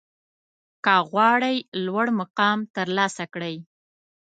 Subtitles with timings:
[0.85, 3.55] که غواړئ لوړ مقام ترلاسه کړئ